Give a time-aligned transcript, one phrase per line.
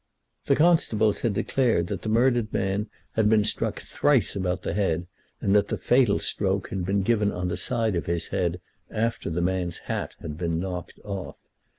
[0.45, 5.05] The constables had declared that the murdered man had been struck thrice about the head,
[5.39, 8.59] and that the fatal stroke had been given on the side of his head
[8.89, 11.37] after the man's hat had been knocked off.